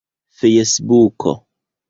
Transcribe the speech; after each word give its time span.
fejsbuko 0.37 1.31